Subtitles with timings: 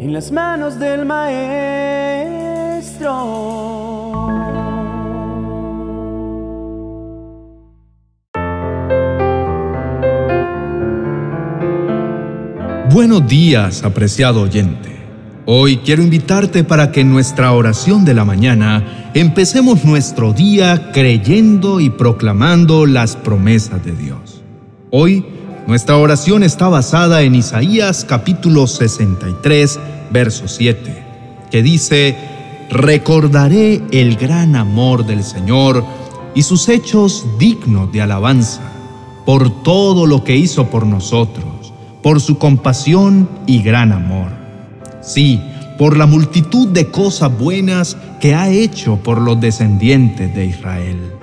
[0.00, 1.50] en las manos del Maestro.
[12.90, 14.88] Buenos días, apreciado oyente.
[15.44, 21.78] Hoy quiero invitarte para que en nuestra oración de la mañana empecemos nuestro día creyendo
[21.78, 24.42] y proclamando las promesas de Dios.
[24.90, 25.26] Hoy
[25.70, 29.78] nuestra oración está basada en Isaías capítulo 63,
[30.10, 31.04] verso 7,
[31.48, 32.16] que dice,
[32.70, 35.84] Recordaré el gran amor del Señor
[36.34, 38.62] y sus hechos dignos de alabanza,
[39.24, 44.32] por todo lo que hizo por nosotros, por su compasión y gran amor.
[45.02, 45.40] Sí,
[45.78, 51.19] por la multitud de cosas buenas que ha hecho por los descendientes de Israel.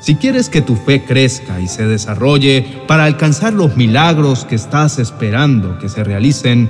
[0.00, 4.98] Si quieres que tu fe crezca y se desarrolle para alcanzar los milagros que estás
[4.98, 6.68] esperando que se realicen,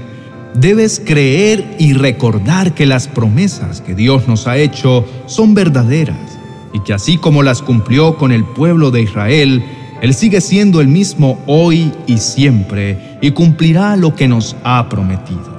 [0.54, 6.38] debes creer y recordar que las promesas que Dios nos ha hecho son verdaderas
[6.72, 9.62] y que así como las cumplió con el pueblo de Israel,
[10.00, 15.58] Él sigue siendo el mismo hoy y siempre y cumplirá lo que nos ha prometido.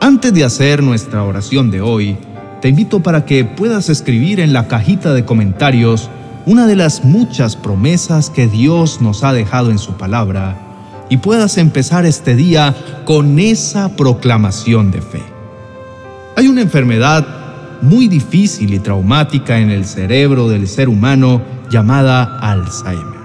[0.00, 2.16] Antes de hacer nuestra oración de hoy,
[2.62, 6.08] te invito para que puedas escribir en la cajita de comentarios
[6.44, 10.56] una de las muchas promesas que Dios nos ha dejado en su palabra
[11.08, 15.22] y puedas empezar este día con esa proclamación de fe.
[16.36, 17.26] Hay una enfermedad
[17.80, 23.22] muy difícil y traumática en el cerebro del ser humano llamada Alzheimer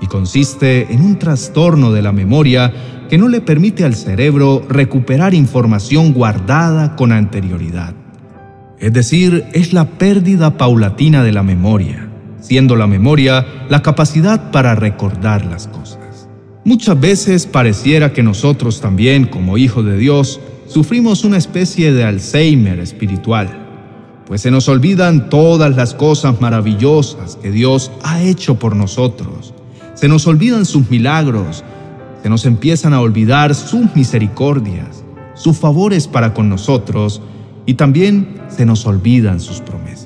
[0.00, 2.72] y consiste en un trastorno de la memoria
[3.08, 7.94] que no le permite al cerebro recuperar información guardada con anterioridad.
[8.78, 12.05] Es decir, es la pérdida paulatina de la memoria
[12.46, 16.28] siendo la memoria la capacidad para recordar las cosas.
[16.64, 22.78] Muchas veces pareciera que nosotros también, como hijos de Dios, sufrimos una especie de Alzheimer
[22.78, 23.48] espiritual,
[24.26, 29.52] pues se nos olvidan todas las cosas maravillosas que Dios ha hecho por nosotros,
[29.94, 31.64] se nos olvidan sus milagros,
[32.22, 35.04] se nos empiezan a olvidar sus misericordias,
[35.34, 37.22] sus favores para con nosotros
[37.66, 40.05] y también se nos olvidan sus promesas.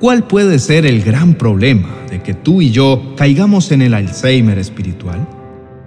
[0.00, 4.56] ¿Cuál puede ser el gran problema de que tú y yo caigamos en el Alzheimer
[4.56, 5.28] espiritual?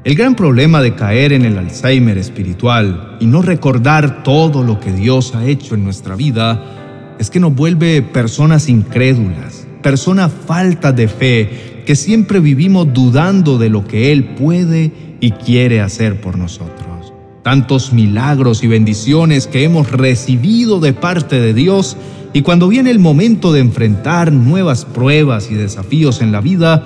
[0.04, 4.92] El gran problema de caer en el Alzheimer espiritual y no recordar todo lo que
[4.92, 11.08] Dios ha hecho en nuestra vida es que nos vuelve personas incrédulas, personas falta de
[11.08, 14.92] fe, que siempre vivimos dudando de lo que Él puede
[15.22, 17.14] y quiere hacer por nosotros.
[17.42, 21.98] Tantos milagros y bendiciones que hemos recibido de parte de Dios
[22.34, 26.84] y cuando viene el momento de enfrentar nuevas pruebas y desafíos en la vida,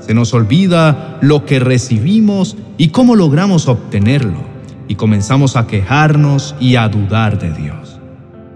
[0.00, 4.44] se nos olvida lo que recibimos y cómo logramos obtenerlo,
[4.88, 7.98] y comenzamos a quejarnos y a dudar de Dios.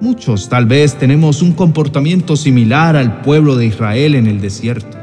[0.00, 4.98] Muchos tal vez tenemos un comportamiento similar al pueblo de Israel en el desierto.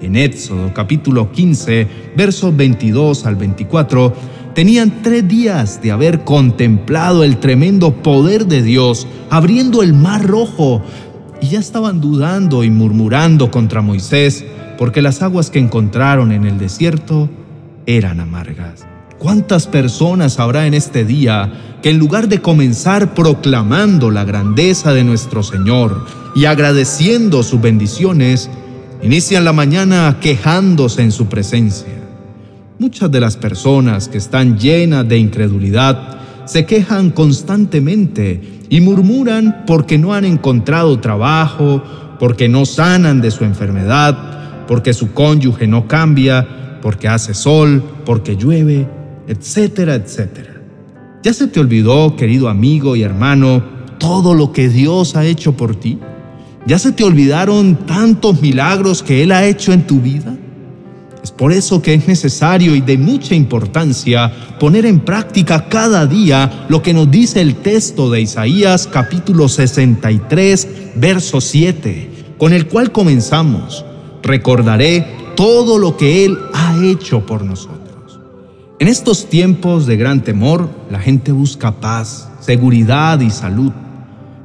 [0.00, 4.12] En Éxodo capítulo 15, versos 22 al 24,
[4.54, 10.82] Tenían tres días de haber contemplado el tremendo poder de Dios abriendo el mar rojo
[11.40, 14.44] y ya estaban dudando y murmurando contra Moisés
[14.76, 17.30] porque las aguas que encontraron en el desierto
[17.86, 18.84] eran amargas.
[19.18, 25.04] ¿Cuántas personas habrá en este día que en lugar de comenzar proclamando la grandeza de
[25.04, 26.04] nuestro Señor
[26.34, 28.50] y agradeciendo sus bendiciones,
[29.02, 32.01] inician la mañana quejándose en su presencia?
[32.82, 39.98] Muchas de las personas que están llenas de incredulidad se quejan constantemente y murmuran porque
[39.98, 41.80] no han encontrado trabajo,
[42.18, 48.34] porque no sanan de su enfermedad, porque su cónyuge no cambia, porque hace sol, porque
[48.34, 48.88] llueve,
[49.28, 50.60] etcétera, etcétera.
[51.22, 53.62] ¿Ya se te olvidó, querido amigo y hermano,
[53.98, 56.00] todo lo que Dios ha hecho por ti?
[56.66, 60.36] ¿Ya se te olvidaron tantos milagros que Él ha hecho en tu vida?
[61.22, 66.66] Es por eso que es necesario y de mucha importancia poner en práctica cada día
[66.68, 72.90] lo que nos dice el texto de Isaías capítulo 63, verso 7, con el cual
[72.90, 73.84] comenzamos.
[74.24, 78.18] Recordaré todo lo que Él ha hecho por nosotros.
[78.80, 83.70] En estos tiempos de gran temor, la gente busca paz, seguridad y salud,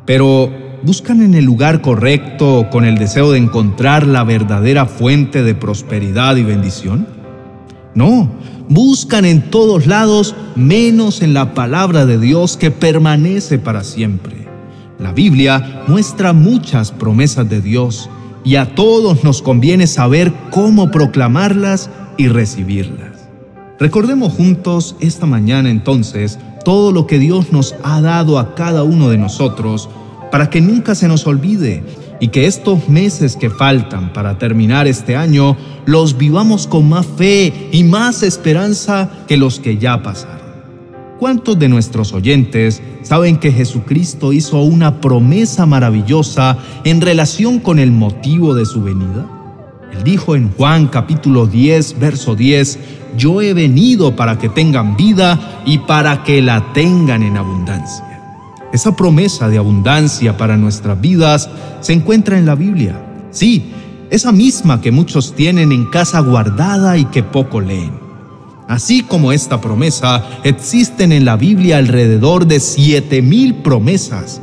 [0.06, 5.53] pero buscan en el lugar correcto con el deseo de encontrar la verdadera fuente de
[5.53, 7.05] prosperidad y bendición?
[7.93, 8.29] No,
[8.69, 14.47] buscan en todos lados menos en la palabra de Dios que permanece para siempre.
[14.97, 18.09] La Biblia muestra muchas promesas de Dios
[18.45, 23.27] y a todos nos conviene saber cómo proclamarlas y recibirlas.
[23.77, 29.09] Recordemos juntos esta mañana entonces todo lo que Dios nos ha dado a cada uno
[29.09, 29.89] de nosotros
[30.31, 31.83] para que nunca se nos olvide
[32.19, 37.69] y que estos meses que faltan para terminar este año los vivamos con más fe
[37.71, 40.38] y más esperanza que los que ya pasaron.
[41.19, 47.91] ¿Cuántos de nuestros oyentes saben que Jesucristo hizo una promesa maravillosa en relación con el
[47.91, 49.27] motivo de su venida?
[49.91, 52.80] Él dijo en Juan capítulo 10, verso 10,
[53.18, 58.16] yo he venido para que tengan vida y para que la tengan en abundancia.
[58.73, 61.49] Esa promesa de abundancia para nuestras vidas
[61.79, 63.01] se encuentra en la Biblia.
[63.31, 63.71] Sí,
[64.09, 67.91] esa misma que muchos tienen en casa guardada y que poco leen.
[68.67, 74.41] Así como esta promesa, existen en la Biblia alrededor de siete mil promesas.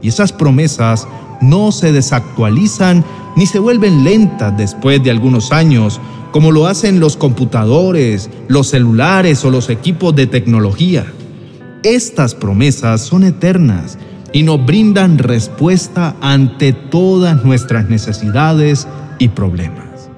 [0.00, 1.06] Y esas promesas
[1.42, 3.04] no se desactualizan
[3.36, 6.00] ni se vuelven lentas después de algunos años,
[6.32, 11.04] como lo hacen los computadores, los celulares o los equipos de tecnología.
[11.86, 13.96] Estas promesas son eternas
[14.32, 18.88] y nos brindan respuesta ante todas nuestras necesidades
[19.20, 20.10] y problemas.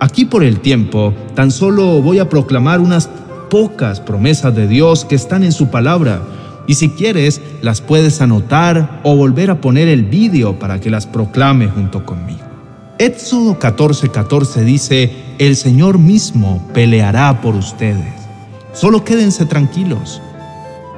[0.00, 3.08] Aquí por el tiempo, tan solo voy a proclamar unas
[3.50, 6.20] pocas promesas de Dios que están en su palabra,
[6.66, 11.06] y si quieres las puedes anotar o volver a poner el vídeo para que las
[11.06, 12.42] proclame junto conmigo.
[12.98, 18.12] Éxodo 14:14 14 dice, el Señor mismo peleará por ustedes.
[18.72, 20.20] Solo quédense tranquilos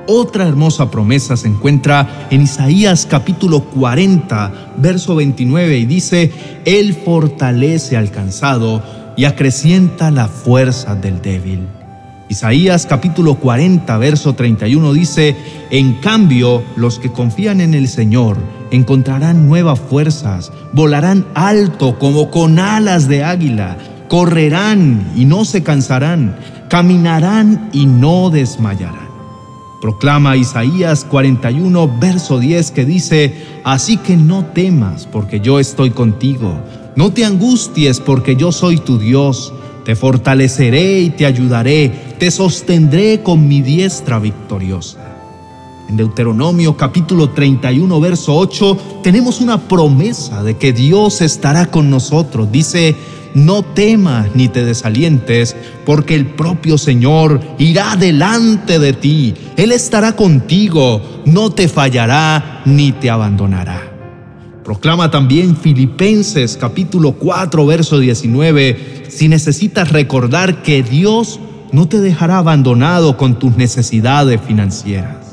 [0.06, 6.32] otra hermosa promesa se encuentra en Isaías capítulo 40, verso 29 y dice,
[6.64, 8.82] Él fortalece al cansado
[9.16, 11.66] y acrecienta la fuerza del débil.
[12.28, 15.36] Isaías capítulo 40, verso 31 dice,
[15.70, 18.36] En cambio, los que confían en el Señor
[18.70, 23.76] encontrarán nuevas fuerzas, volarán alto como con alas de águila,
[24.08, 26.36] correrán y no se cansarán,
[26.68, 29.03] caminarán y no desmayarán.
[29.84, 33.34] Proclama Isaías 41, verso 10 que dice,
[33.64, 36.58] Así que no temas porque yo estoy contigo,
[36.96, 39.52] no te angusties porque yo soy tu Dios,
[39.84, 45.00] te fortaleceré y te ayudaré, te sostendré con mi diestra victoriosa.
[45.90, 52.50] En Deuteronomio capítulo 31, verso 8, tenemos una promesa de que Dios estará con nosotros.
[52.50, 52.96] Dice,
[53.34, 55.54] no temas ni te desalientes,
[55.84, 59.34] porque el propio Señor irá delante de ti.
[59.56, 63.90] Él estará contigo, no te fallará ni te abandonará.
[64.64, 71.38] Proclama también Filipenses capítulo 4, verso 19, si necesitas recordar que Dios
[71.70, 75.24] no te dejará abandonado con tus necesidades financieras.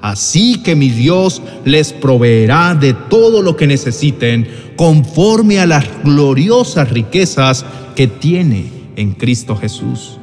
[0.00, 4.46] Así que mi Dios les proveerá de todo lo que necesiten
[4.76, 10.18] conforme a las gloriosas riquezas que tiene en Cristo Jesús.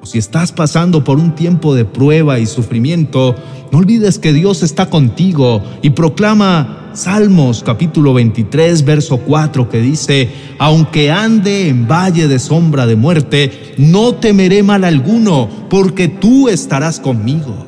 [0.00, 3.34] O si estás pasando por un tiempo de prueba y sufrimiento,
[3.72, 10.30] no olvides que Dios está contigo y proclama Salmos capítulo 23, verso 4 que dice,
[10.58, 17.00] aunque ande en valle de sombra de muerte, no temeré mal alguno, porque tú estarás
[17.00, 17.66] conmigo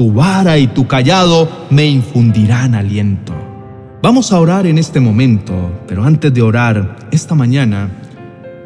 [0.00, 3.49] tu vara y tu callado me infundirán aliento.
[4.02, 5.52] Vamos a orar en este momento,
[5.86, 7.90] pero antes de orar, esta mañana,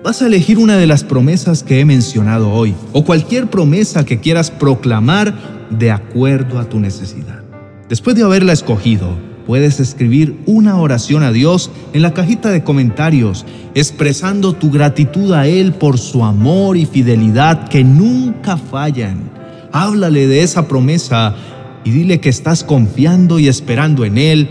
[0.05, 4.21] vas a elegir una de las promesas que he mencionado hoy, o cualquier promesa que
[4.21, 5.35] quieras proclamar
[5.71, 7.43] de acuerdo a tu necesidad.
[7.89, 13.45] Después de haberla escogido, puedes escribir una oración a Dios en la cajita de comentarios,
[13.75, 19.35] expresando tu gratitud a Él por su amor y fidelidad que nunca fallan
[19.75, 21.35] háblale de esa promesa
[21.83, 24.49] y dile que estás confiando y esperando en Él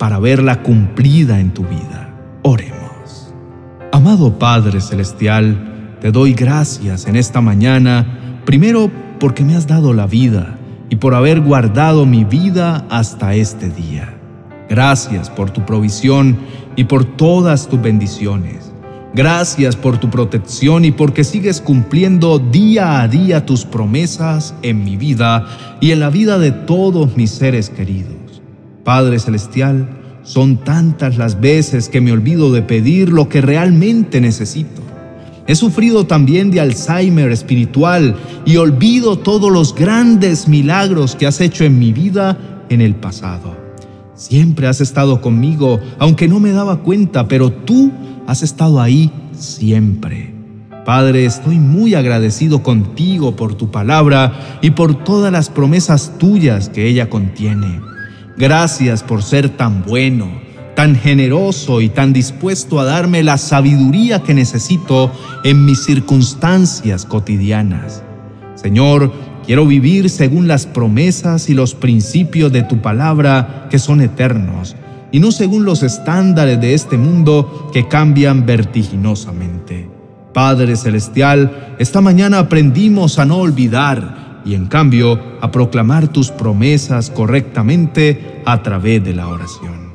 [0.00, 2.14] para verla cumplida en tu vida.
[2.40, 3.34] Oremos.
[3.92, 10.06] Amado Padre Celestial, te doy gracias en esta mañana, primero porque me has dado la
[10.06, 10.56] vida
[10.88, 14.14] y por haber guardado mi vida hasta este día.
[14.70, 16.38] Gracias por tu provisión
[16.76, 18.72] y por todas tus bendiciones.
[19.12, 24.96] Gracias por tu protección y porque sigues cumpliendo día a día tus promesas en mi
[24.96, 25.44] vida
[25.78, 28.19] y en la vida de todos mis seres queridos.
[28.90, 29.88] Padre Celestial,
[30.24, 34.82] son tantas las veces que me olvido de pedir lo que realmente necesito.
[35.46, 41.62] He sufrido también de Alzheimer espiritual y olvido todos los grandes milagros que has hecho
[41.62, 43.56] en mi vida en el pasado.
[44.16, 47.92] Siempre has estado conmigo, aunque no me daba cuenta, pero tú
[48.26, 50.34] has estado ahí siempre.
[50.84, 56.88] Padre, estoy muy agradecido contigo por tu palabra y por todas las promesas tuyas que
[56.88, 57.89] ella contiene.
[58.40, 60.28] Gracias por ser tan bueno,
[60.74, 65.12] tan generoso y tan dispuesto a darme la sabiduría que necesito
[65.44, 68.02] en mis circunstancias cotidianas.
[68.56, 69.12] Señor,
[69.50, 74.76] Quiero vivir según las promesas y los principios de tu palabra que son eternos,
[75.10, 79.88] y no según los estándares de este mundo que cambian vertiginosamente.
[80.32, 87.10] Padre Celestial, esta mañana aprendimos a no olvidar y en cambio a proclamar tus promesas
[87.10, 89.90] correctamente a través de la oración.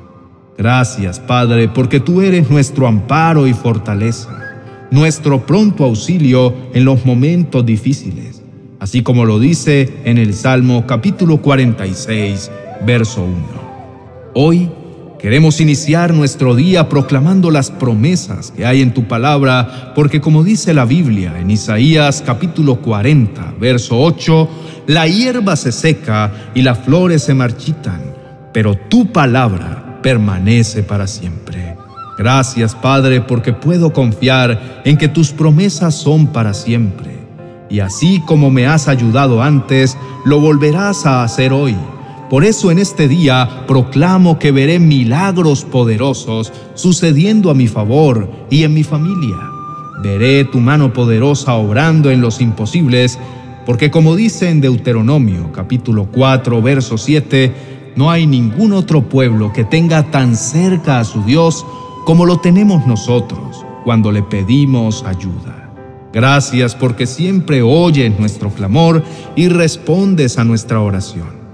[0.58, 4.30] Gracias, Padre, porque tú eres nuestro amparo y fortaleza,
[4.92, 8.36] nuestro pronto auxilio en los momentos difíciles
[8.86, 12.52] así como lo dice en el Salmo capítulo 46,
[12.86, 13.36] verso 1.
[14.36, 14.70] Hoy
[15.20, 20.74] queremos iniciar nuestro día proclamando las promesas que hay en tu palabra, porque como dice
[20.74, 24.50] la Biblia en Isaías capítulo 40, verso 8,
[24.88, 28.02] la hierba se seca y las flores se marchitan,
[28.54, 31.76] pero tu palabra permanece para siempre.
[32.18, 37.16] Gracias Padre porque puedo confiar en que tus promesas son para siempre
[37.70, 41.76] y así como me has ayudado antes, lo volverás a hacer hoy.
[42.30, 48.64] Por eso en este día proclamo que veré milagros poderosos sucediendo a mi favor y
[48.64, 49.38] en mi familia.
[50.02, 53.20] Veré tu mano poderosa obrando en los imposibles,
[53.66, 57.54] porque como dice en Deuteronomio capítulo 4, verso 7,
[57.96, 61.64] no hay ningún otro pueblo que tenga tan cerca a su Dios
[62.06, 65.72] como lo tenemos nosotros cuando le pedimos ayuda.
[66.12, 69.04] Gracias porque siempre oyes nuestro clamor
[69.36, 71.45] y respondes a nuestra oración.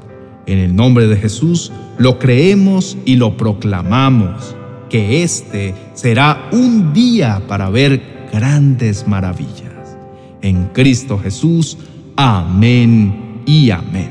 [0.46, 4.56] En el nombre de Jesús lo creemos y lo proclamamos,
[4.90, 9.98] que este será un día para ver grandes maravillas.
[10.42, 11.78] En Cristo Jesús,
[12.16, 14.10] amén y amén.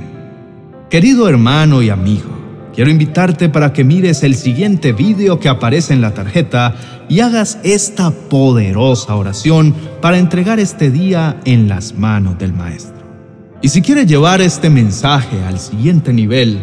[0.89, 2.41] Querido hermano y amigo,
[2.75, 6.77] Quiero invitarte para que mires el siguiente video que aparece en la tarjeta
[7.09, 13.00] y hagas esta poderosa oración para entregar este día en las manos del Maestro.
[13.62, 16.62] Y si quieres llevar este mensaje al siguiente nivel,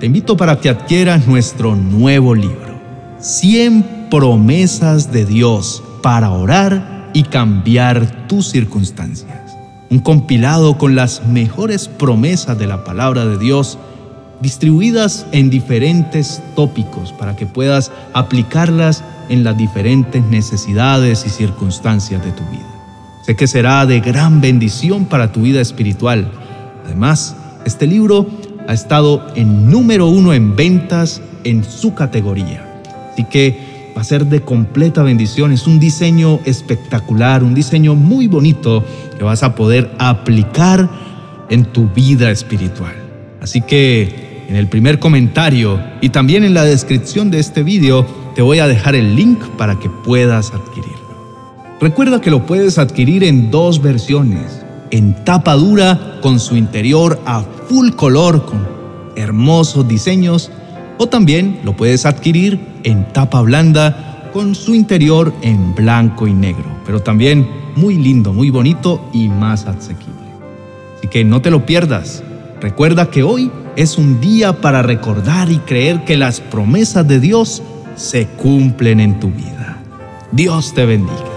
[0.00, 2.80] te invito para que adquieras nuestro nuevo libro,
[3.20, 9.56] 100 promesas de Dios para orar y cambiar tus circunstancias.
[9.90, 13.78] Un compilado con las mejores promesas de la palabra de Dios
[14.40, 22.32] distribuidas en diferentes tópicos para que puedas aplicarlas en las diferentes necesidades y circunstancias de
[22.32, 22.77] tu vida.
[23.28, 26.30] Sé que será de gran bendición para tu vida espiritual.
[26.86, 28.26] Además, este libro
[28.66, 32.80] ha estado en número uno en ventas en su categoría.
[33.12, 35.52] Así que va a ser de completa bendición.
[35.52, 38.82] Es un diseño espectacular, un diseño muy bonito
[39.18, 40.88] que vas a poder aplicar
[41.50, 42.94] en tu vida espiritual.
[43.42, 48.40] Así que en el primer comentario y también en la descripción de este video te
[48.40, 50.97] voy a dejar el link para que puedas adquirirlo.
[51.80, 57.42] Recuerda que lo puedes adquirir en dos versiones, en tapa dura con su interior a
[57.68, 58.66] full color con
[59.14, 60.50] hermosos diseños
[60.98, 66.64] o también lo puedes adquirir en tapa blanda con su interior en blanco y negro,
[66.84, 70.14] pero también muy lindo, muy bonito y más asequible.
[70.96, 72.24] Así que no te lo pierdas.
[72.60, 77.62] Recuerda que hoy es un día para recordar y creer que las promesas de Dios
[77.94, 79.78] se cumplen en tu vida.
[80.32, 81.27] Dios te bendiga.